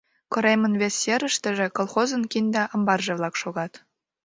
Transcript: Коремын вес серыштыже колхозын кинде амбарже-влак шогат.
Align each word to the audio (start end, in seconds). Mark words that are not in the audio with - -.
Коремын 0.31 0.73
вес 0.81 0.95
серыштыже 1.01 1.67
колхозын 1.77 2.23
кинде 2.31 2.63
амбарже-влак 2.73 3.35
шогат. 3.41 3.73